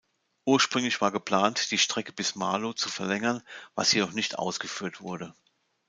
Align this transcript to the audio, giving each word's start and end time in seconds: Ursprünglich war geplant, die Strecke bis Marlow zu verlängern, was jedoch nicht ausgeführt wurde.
Ursprünglich 0.47 0.99
war 0.99 1.11
geplant, 1.11 1.69
die 1.69 1.77
Strecke 1.77 2.11
bis 2.11 2.33
Marlow 2.33 2.73
zu 2.73 2.89
verlängern, 2.89 3.43
was 3.75 3.91
jedoch 3.91 4.13
nicht 4.13 4.39
ausgeführt 4.39 5.01
wurde. 5.01 5.35